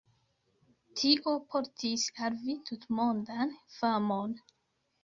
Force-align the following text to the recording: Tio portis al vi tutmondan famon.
Tio 1.01 1.35
portis 1.51 2.07
al 2.29 2.41
vi 2.47 2.59
tutmondan 2.71 3.57
famon. 3.79 4.37